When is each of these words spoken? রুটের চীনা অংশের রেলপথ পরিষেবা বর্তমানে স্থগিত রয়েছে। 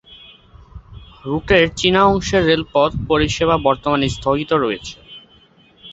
রুটের 1.23 1.65
চীনা 1.79 2.01
অংশের 2.05 2.43
রেলপথ 2.45 2.91
পরিষেবা 3.09 3.55
বর্তমানে 3.67 4.07
স্থগিত 4.09 4.51
রয়েছে। 4.55 4.95